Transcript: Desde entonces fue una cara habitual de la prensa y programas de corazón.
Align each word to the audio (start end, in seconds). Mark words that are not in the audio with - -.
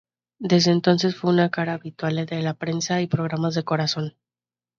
Desde 0.39 0.71
entonces 0.71 1.15
fue 1.15 1.29
una 1.29 1.51
cara 1.51 1.73
habitual 1.73 2.25
de 2.25 2.41
la 2.41 2.55
prensa 2.55 3.01
y 3.01 3.05
programas 3.05 3.53
de 3.53 3.63
corazón. 3.63 4.17